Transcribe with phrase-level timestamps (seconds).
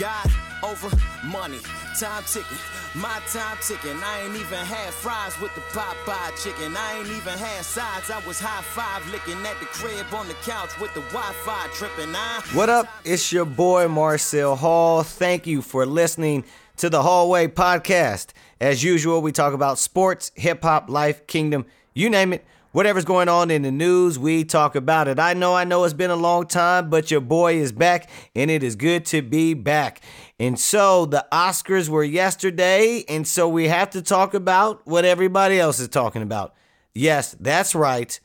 [0.00, 0.30] God
[0.62, 0.88] over
[1.26, 1.58] money,
[2.00, 2.56] time ticking,
[2.94, 4.00] my time ticking.
[4.02, 6.74] I ain't even had fries with the Popeye chicken.
[6.74, 8.10] I ain't even had sides.
[8.10, 12.14] I was high five licking at the crib on the couch with the Wi-Fi tripping.
[12.16, 12.88] I What up?
[13.04, 15.02] It's your boy Marcel Hall.
[15.02, 16.44] Thank you for listening
[16.78, 18.28] to the Hallway Podcast.
[18.58, 22.46] As usual, we talk about sports, hip hop, life, kingdom, you name it.
[22.72, 25.18] Whatever's going on in the news, we talk about it.
[25.18, 28.48] I know, I know it's been a long time, but your boy is back, and
[28.48, 30.00] it is good to be back.
[30.38, 35.58] And so the Oscars were yesterday, and so we have to talk about what everybody
[35.58, 36.54] else is talking about.
[36.94, 38.18] Yes, that's right.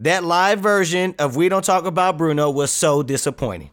[0.00, 3.70] That live version of We Don't Talk About Bruno was so disappointing.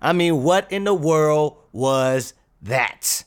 [0.00, 3.24] I mean, what in the world was that?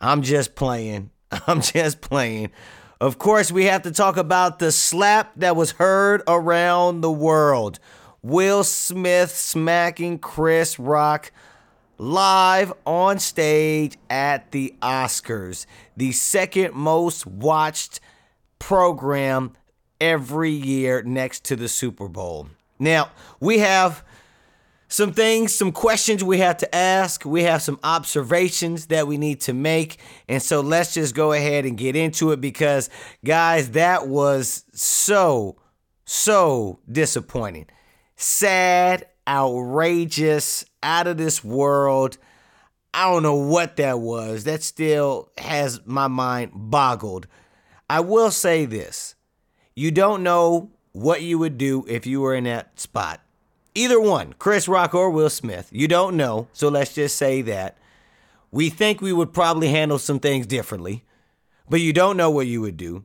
[0.00, 1.10] I'm just playing.
[1.46, 2.52] I'm just playing.
[3.00, 7.78] Of course, we have to talk about the slap that was heard around the world.
[8.22, 11.32] Will Smith smacking Chris Rock
[11.96, 15.64] live on stage at the Oscars,
[15.96, 18.00] the second most watched
[18.58, 19.52] program
[19.98, 22.48] every year next to the Super Bowl.
[22.78, 24.04] Now, we have
[24.90, 27.24] some things, some questions we have to ask.
[27.24, 29.98] We have some observations that we need to make.
[30.28, 32.90] And so let's just go ahead and get into it because,
[33.24, 35.56] guys, that was so,
[36.04, 37.66] so disappointing.
[38.16, 42.18] Sad, outrageous, out of this world.
[42.92, 44.42] I don't know what that was.
[44.42, 47.28] That still has my mind boggled.
[47.88, 49.14] I will say this
[49.76, 53.20] you don't know what you would do if you were in that spot.
[53.74, 55.68] Either one, Chris Rock or Will Smith.
[55.70, 57.76] You don't know, so let's just say that.
[58.50, 61.04] We think we would probably handle some things differently,
[61.68, 63.04] but you don't know what you would do.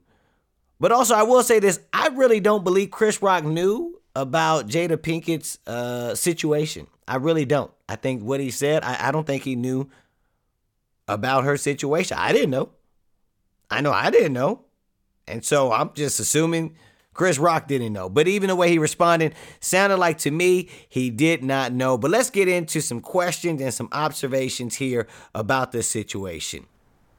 [0.79, 4.97] But also, I will say this I really don't believe Chris Rock knew about Jada
[4.97, 6.87] Pinkett's uh, situation.
[7.07, 7.71] I really don't.
[7.87, 9.89] I think what he said, I, I don't think he knew
[11.07, 12.17] about her situation.
[12.19, 12.69] I didn't know.
[13.69, 14.61] I know I didn't know.
[15.27, 16.75] And so I'm just assuming
[17.15, 18.07] Chris Rock didn't know.
[18.09, 21.97] But even the way he responded sounded like to me he did not know.
[21.97, 26.67] But let's get into some questions and some observations here about this situation.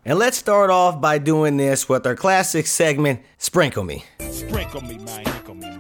[0.05, 4.05] And let's start off by doing this with our classic segment, Sprinkle Me.
[4.21, 5.25] Sprinkle me, man.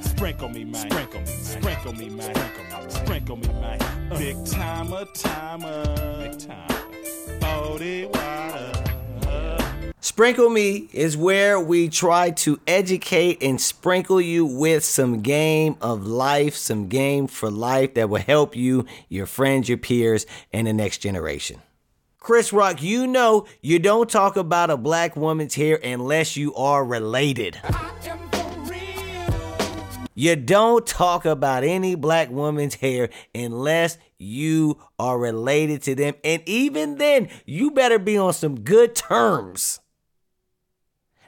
[0.03, 0.91] Sprinkle me, man.
[0.91, 1.27] Sprinkle me.
[1.27, 2.91] Sprinkle me, man.
[2.91, 3.79] Sprinkle me, man.
[4.19, 5.85] Big timer, timer.
[6.19, 7.39] Big time.
[7.39, 8.56] Body water.
[10.07, 16.07] Sprinkle Me is where we try to educate and sprinkle you with some game of
[16.07, 20.73] life, some game for life that will help you, your friends, your peers, and the
[20.73, 21.61] next generation.
[22.21, 26.85] Chris Rock, you know you don't talk about a black woman's hair unless you are
[26.85, 27.61] related.
[30.15, 36.15] You don't talk about any black woman's hair unless you are related to them.
[36.23, 39.81] And even then, you better be on some good terms.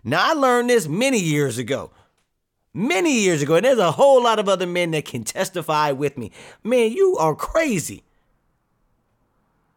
[0.08, 1.90] Now, I learned this many years ago.
[2.72, 3.56] Many years ago.
[3.56, 6.32] And there's a whole lot of other men that can testify with me.
[6.64, 8.04] Man, you are crazy.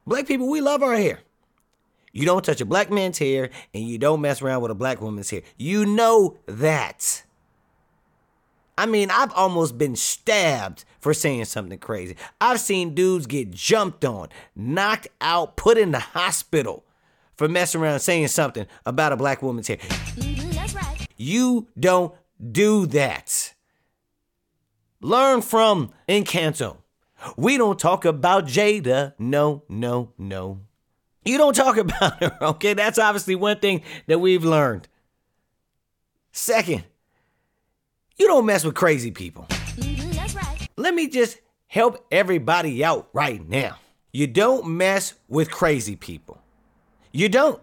[0.07, 1.19] Black people, we love our hair.
[2.13, 5.01] You don't touch a black man's hair and you don't mess around with a black
[5.01, 5.41] woman's hair.
[5.57, 7.23] You know that.
[8.77, 12.15] I mean, I've almost been stabbed for saying something crazy.
[12.39, 16.85] I've seen dudes get jumped on, knocked out, put in the hospital
[17.41, 19.79] for messing around saying something about a black woman's hair.
[20.15, 21.07] That's right.
[21.17, 22.13] You don't
[22.51, 23.55] do that.
[25.01, 26.77] Learn from Encanto.
[27.35, 29.15] We don't talk about Jada.
[29.17, 30.59] No, no, no.
[31.25, 32.75] You don't talk about her, okay?
[32.75, 34.87] That's obviously one thing that we've learned.
[36.31, 36.83] Second,
[38.17, 39.47] you don't mess with crazy people.
[39.77, 40.67] That's right.
[40.77, 43.77] Let me just help everybody out right now.
[44.13, 46.40] You don't mess with crazy people.
[47.11, 47.61] You don't.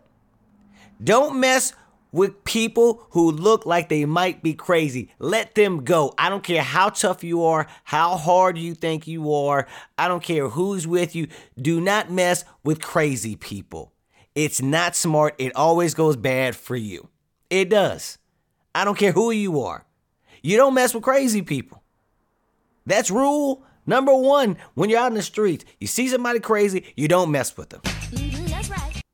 [1.02, 1.72] Don't mess
[2.10, 5.10] with people who look like they might be crazy.
[5.18, 6.14] Let them go.
[6.18, 9.66] I don't care how tough you are, how hard you think you are.
[9.96, 11.28] I don't care who's with you.
[11.60, 13.92] Do not mess with crazy people.
[14.34, 15.34] It's not smart.
[15.38, 17.08] It always goes bad for you.
[17.50, 18.18] It does.
[18.74, 19.84] I don't care who you are.
[20.42, 21.82] You don't mess with crazy people.
[22.86, 25.64] That's rule number one when you're out in the streets.
[25.80, 27.82] You see somebody crazy, you don't mess with them.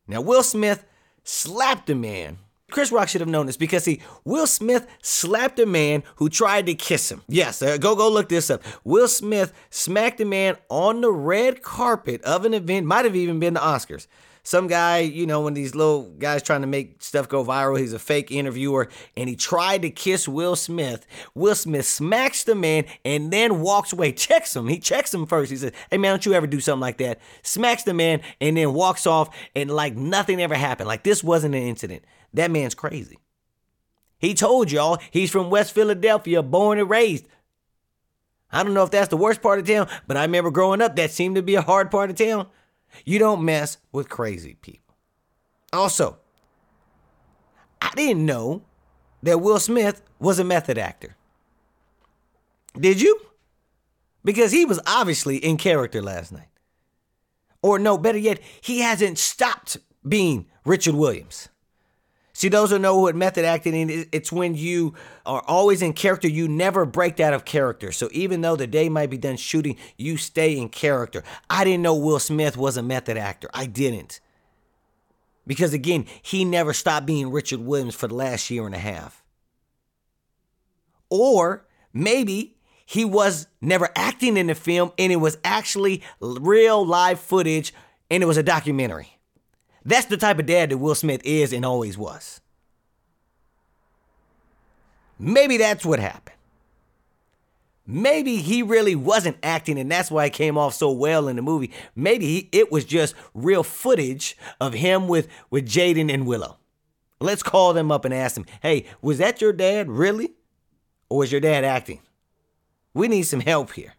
[0.07, 0.85] Now, Will Smith
[1.23, 2.39] slapped a man.
[2.71, 6.67] Chris Rock should have known this because see, Will Smith slapped a man who tried
[6.67, 7.23] to kiss him.
[7.29, 8.63] Yes, uh, go go look this up.
[8.83, 13.39] Will Smith smacked a man on the red carpet of an event, might have even
[13.39, 14.07] been the Oscars.
[14.47, 17.95] Some guy, you know, when these little guys trying to make stuff go viral, he's
[17.95, 21.07] a fake interviewer, and he tried to kiss Will Smith.
[21.35, 24.69] Will Smith smacks the man and then walks away, checks him.
[24.69, 25.51] He checks him first.
[25.51, 27.21] He says, Hey man, don't you ever do something like that.
[27.43, 30.89] Smacks the man and then walks off and like nothing ever happened.
[30.89, 32.05] Like this wasn't an incident.
[32.35, 33.19] That man's crazy.
[34.19, 37.27] He told y'all he's from West Philadelphia, born and raised.
[38.53, 40.97] I don't know if that's the worst part of town, but I remember growing up,
[40.97, 42.47] that seemed to be a hard part of town.
[43.05, 44.97] You don't mess with crazy people.
[45.73, 46.19] Also,
[47.81, 48.63] I didn't know
[49.23, 51.17] that Will Smith was a method actor.
[52.79, 53.21] Did you?
[54.25, 56.49] Because he was obviously in character last night.
[57.63, 61.49] Or no, better yet, he hasn't stopped being Richard Williams.
[62.37, 64.95] See, those who know what method acting is, it's when you
[65.25, 67.93] are always in character, you never break out of character.
[67.93, 71.23] So even though the day might be done shooting, you stay in character.
[71.49, 73.49] I didn't know Will Smith was a method actor.
[73.55, 74.19] I didn't.
[75.47, 79.23] Because again, he never stopped being Richard Williams for the last year and a half.
[81.11, 87.21] Or maybe he was never acting in the film and it was actually real live
[87.21, 87.73] footage
[88.11, 89.14] and it was a documentary.
[89.85, 92.41] That's the type of dad that Will Smith is and always was.
[95.19, 96.37] Maybe that's what happened.
[97.87, 101.43] Maybe he really wasn't acting and that's why it came off so well in the
[101.43, 101.71] movie.
[101.95, 106.57] Maybe he, it was just real footage of him with, with Jaden and Willow.
[107.21, 110.33] Let's call them up and ask them, hey, was that your dad really?
[111.11, 112.01] Or was your dad acting?
[112.95, 113.95] We need some help here.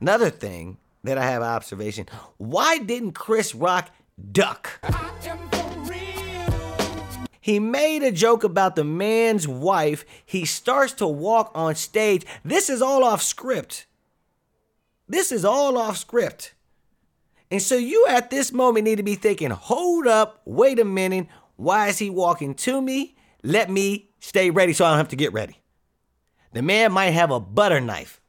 [0.00, 2.06] Another thing that I have observation.
[2.38, 3.90] Why didn't Chris Rock
[4.30, 4.80] duck?
[7.40, 10.04] He made a joke about the man's wife.
[10.24, 12.24] He starts to walk on stage.
[12.44, 13.86] This is all off script.
[15.08, 16.54] This is all off script.
[17.50, 21.26] And so you at this moment need to be thinking, hold up, wait a minute.
[21.56, 23.16] Why is he walking to me?
[23.42, 25.58] Let me stay ready so I don't have to get ready.
[26.52, 28.20] The man might have a butter knife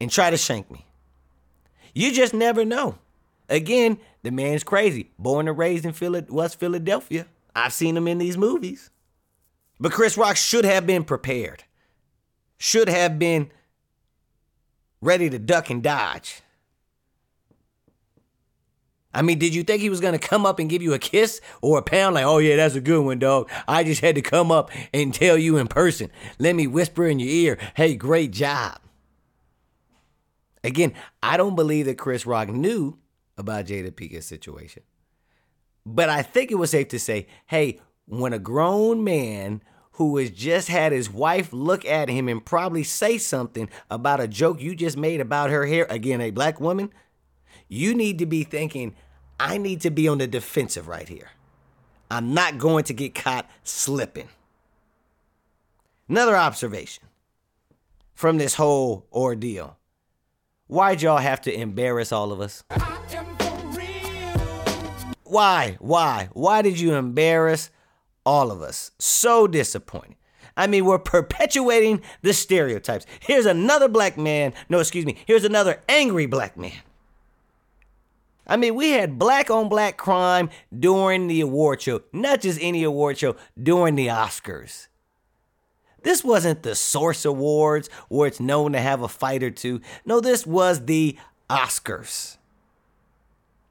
[0.00, 0.84] and try to shank me.
[1.94, 2.98] You just never know.
[3.48, 5.10] Again, the man's crazy.
[5.18, 7.26] Born and raised in Phila- West Philadelphia.
[7.54, 8.90] I've seen him in these movies.
[9.78, 11.64] But Chris Rock should have been prepared,
[12.58, 13.50] should have been
[15.00, 16.40] ready to duck and dodge.
[19.12, 21.40] I mean, did you think he was gonna come up and give you a kiss
[21.62, 22.14] or a pound?
[22.14, 23.48] Like, oh yeah, that's a good one, dog.
[23.68, 26.10] I just had to come up and tell you in person.
[26.38, 28.78] Let me whisper in your ear, hey, great job.
[30.64, 32.98] Again, I don't believe that Chris Rock knew
[33.36, 34.82] about Jada Pinkett's situation.
[35.86, 39.62] But I think it was safe to say, hey, when a grown man
[39.92, 44.26] who has just had his wife look at him and probably say something about a
[44.26, 46.90] joke you just made about her hair, again, a black woman,
[47.68, 48.94] you need to be thinking,
[49.38, 51.30] I need to be on the defensive right here.
[52.10, 54.28] I'm not going to get caught slipping.
[56.08, 57.04] Another observation
[58.14, 59.76] from this whole ordeal.
[60.74, 62.64] Why'd y'all have to embarrass all of us?
[65.22, 65.76] Why?
[65.78, 66.28] Why?
[66.32, 67.70] Why did you embarrass
[68.26, 68.90] all of us?
[68.98, 70.16] So disappointing.
[70.56, 73.06] I mean, we're perpetuating the stereotypes.
[73.20, 74.52] Here's another black man.
[74.68, 75.16] No, excuse me.
[75.26, 76.82] Here's another angry black man.
[78.44, 82.82] I mean, we had black on black crime during the award show, not just any
[82.82, 84.88] award show, during the Oscars.
[86.04, 89.80] This wasn't the Source Awards where it's known to have a fight or two.
[90.04, 91.16] No, this was the
[91.48, 92.36] Oscars.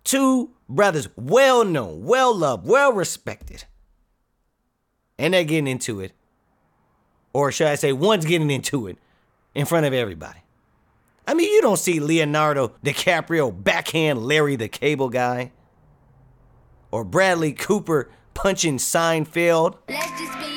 [0.03, 3.65] Two brothers, well known, well loved, well respected.
[5.17, 6.11] And they're getting into it.
[7.33, 8.97] Or should I say, one's getting into it
[9.53, 10.39] in front of everybody.
[11.27, 15.51] I mean, you don't see Leonardo DiCaprio backhand Larry the Cable Guy.
[16.89, 19.77] Or Bradley Cooper punching Seinfeld.
[19.87, 20.52] Let's just be.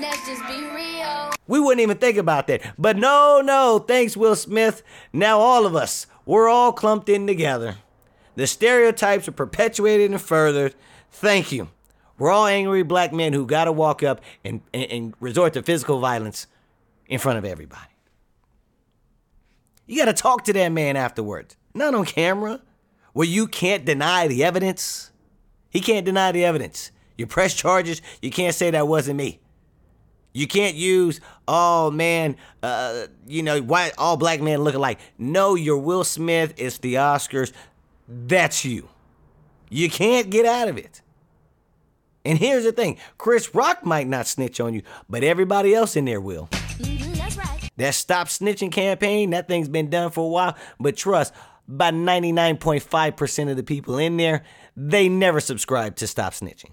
[0.00, 1.30] Let's just be real.
[1.46, 2.62] We wouldn't even think about that.
[2.78, 4.82] But no, no, thanks, Will Smith.
[5.12, 7.76] Now all of us, we're all clumped in together.
[8.34, 10.74] The stereotypes are perpetuated and furthered.
[11.10, 11.68] Thank you.
[12.18, 16.00] We're all angry black men who gotta walk up and, and, and resort to physical
[16.00, 16.46] violence
[17.06, 17.90] in front of everybody.
[19.86, 21.56] You gotta talk to that man afterwards.
[21.74, 22.60] Not on camera,
[23.12, 25.10] where you can't deny the evidence.
[25.70, 26.90] He can't deny the evidence.
[27.18, 29.40] You press charges, you can't say that wasn't me.
[30.34, 34.98] You can't use, oh man, uh, you know, why all black men look alike.
[35.16, 37.52] No, you're Will Smith, it's the Oscars.
[38.08, 38.88] That's you.
[39.70, 41.00] You can't get out of it.
[42.24, 46.04] And here's the thing Chris Rock might not snitch on you, but everybody else in
[46.04, 46.48] there will.
[46.50, 47.70] Mhm, that's right.
[47.76, 50.56] That stop snitching campaign, that thing's been done for a while.
[50.80, 51.32] But trust,
[51.68, 54.42] about 99.5% of the people in there,
[54.76, 56.72] they never subscribe to Stop Snitching.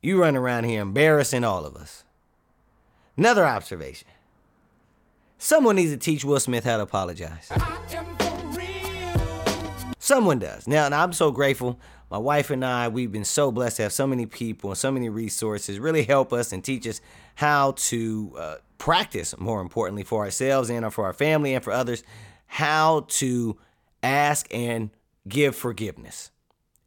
[0.00, 2.04] You run around here embarrassing all of us.
[3.16, 4.08] Another observation.
[5.38, 7.50] Someone needs to teach Will Smith how to apologize.
[9.98, 10.66] Someone does.
[10.66, 11.78] Now, and I'm so grateful.
[12.10, 14.90] My wife and I, we've been so blessed to have so many people and so
[14.90, 17.00] many resources really help us and teach us
[17.34, 22.02] how to uh, practice, more importantly, for ourselves and for our family and for others,
[22.46, 23.58] how to
[24.02, 24.90] ask and
[25.28, 26.30] give forgiveness.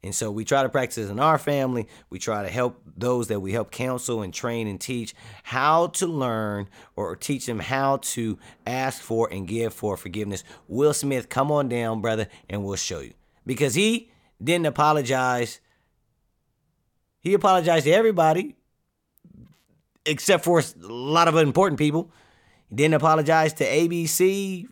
[0.03, 1.87] And so we try to practice in our family.
[2.09, 6.07] We try to help those that we help counsel and train and teach how to
[6.07, 10.43] learn or teach them how to ask for and give for forgiveness.
[10.67, 13.13] Will Smith, come on down, brother, and we'll show you.
[13.45, 14.09] Because he
[14.43, 15.59] didn't apologize.
[17.19, 18.55] He apologized to everybody
[20.05, 22.11] except for a lot of important people.
[22.69, 24.65] He didn't apologize to ABC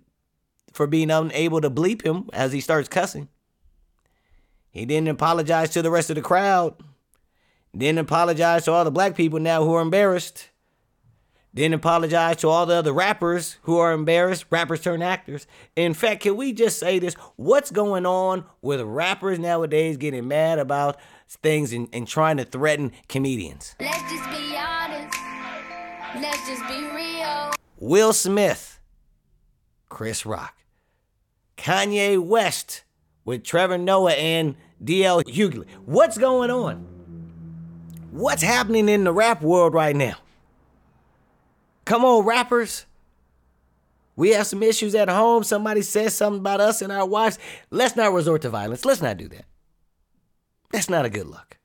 [0.73, 3.29] for being unable to bleep him as he starts cussing.
[4.71, 6.75] He didn't apologize to the rest of the crowd.
[7.75, 10.49] Didn't apologize to all the black people now who are embarrassed.
[11.53, 15.47] Didn't apologize to all the other rappers who are embarrassed, rappers turn actors.
[15.75, 17.15] In fact, can we just say this?
[17.37, 20.97] What's going on with rappers nowadays getting mad about
[21.27, 23.75] things and, and trying to threaten comedians?
[23.79, 25.17] Let's just be honest.
[26.15, 27.51] Let's just be real.
[27.79, 28.79] Will Smith,
[29.89, 30.55] Chris Rock,
[31.57, 32.83] Kanye West
[33.29, 35.67] with Trevor Noah and DL Hughley.
[35.85, 36.77] What's going on?
[38.09, 40.15] What's happening in the rap world right now?
[41.85, 42.87] Come on, rappers.
[44.15, 45.43] We have some issues at home.
[45.43, 47.37] Somebody says something about us and our wives.
[47.69, 48.83] Let's not resort to violence.
[48.83, 49.45] Let's not do that.
[50.71, 51.59] That's not a good look.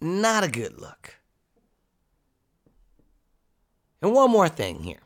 [0.00, 1.16] Not a good look.
[4.00, 5.02] And one more thing here.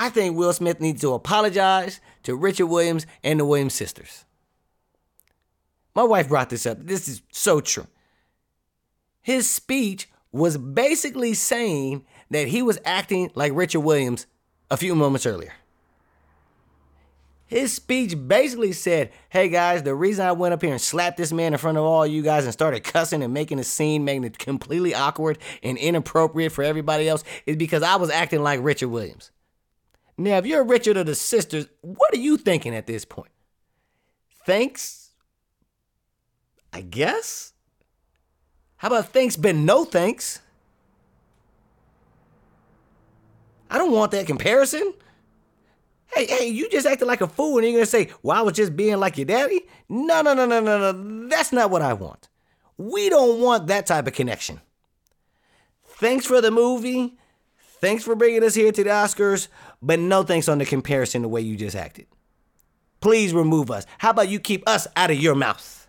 [0.00, 4.24] I think Will Smith needs to apologize to Richard Williams and the Williams sisters.
[5.94, 6.78] My wife brought this up.
[6.80, 7.86] This is so true.
[9.20, 14.26] His speech was basically saying that he was acting like Richard Williams
[14.70, 15.52] a few moments earlier.
[17.44, 21.30] His speech basically said, Hey guys, the reason I went up here and slapped this
[21.30, 24.24] man in front of all you guys and started cussing and making a scene, making
[24.24, 28.88] it completely awkward and inappropriate for everybody else is because I was acting like Richard
[28.88, 29.30] Williams.
[30.20, 33.30] Now, if you're Richard or the sisters, what are you thinking at this point?
[34.44, 35.12] Thanks?
[36.74, 37.54] I guess?
[38.76, 40.40] How about thanks, but no thanks?
[43.70, 44.92] I don't want that comparison.
[46.12, 48.52] Hey, hey, you just acted like a fool and you're gonna say, well, I was
[48.54, 49.62] just being like your daddy?
[49.88, 51.28] No, no, no, no, no, no.
[51.28, 52.28] That's not what I want.
[52.76, 54.60] We don't want that type of connection.
[55.82, 57.16] Thanks for the movie.
[57.80, 59.48] Thanks for bringing us here to the Oscars,
[59.82, 62.06] but no thanks on the comparison the way you just acted.
[63.00, 63.86] Please remove us.
[63.98, 65.88] How about you keep us out of your mouth?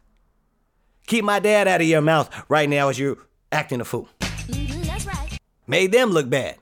[1.08, 3.18] Keep my dad out of your mouth right now as you're
[3.52, 4.08] acting a fool.
[4.20, 5.38] Mhm, that's right.
[5.68, 6.56] Made them look bad.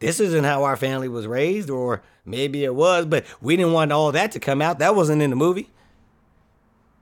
[0.00, 3.92] This isn't how our family was raised, or maybe it was, but we didn't want
[3.92, 4.78] all that to come out.
[4.78, 5.70] That wasn't in the movie.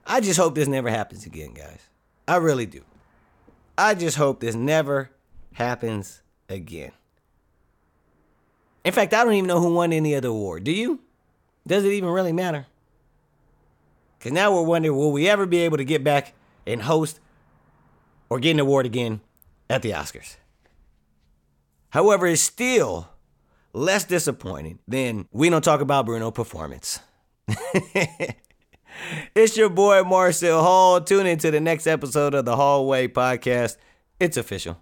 [0.07, 1.81] I just hope this never happens again, guys.
[2.27, 2.81] I really do.
[3.77, 5.09] I just hope this never
[5.53, 6.91] happens again.
[8.85, 10.63] In fact, I don't even know who won any other award.
[10.63, 10.99] Do you?
[11.67, 12.67] Does it even really matter?
[14.17, 16.33] Because now we're wondering will we ever be able to get back
[16.67, 17.19] and host
[18.29, 19.21] or get an award again
[19.69, 20.37] at the Oscars?
[21.89, 23.09] However, it's still
[23.73, 26.99] less disappointing than we don't talk about Bruno performance.
[29.35, 31.01] it's your boy Marcel Hall.
[31.01, 33.77] Tune into the next episode of the Hallway Podcast.
[34.19, 34.77] It's official.